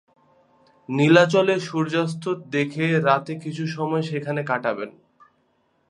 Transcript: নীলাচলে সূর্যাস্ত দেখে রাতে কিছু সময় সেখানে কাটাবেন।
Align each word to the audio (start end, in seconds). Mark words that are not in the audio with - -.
নীলাচলে 0.89 1.55
সূর্যাস্ত 1.59 2.23
দেখে 2.49 2.85
রাতে 2.99 3.33
কিছু 3.35 3.63
সময় 3.67 4.01
সেখানে 4.01 4.41
কাটাবেন। 4.43 4.89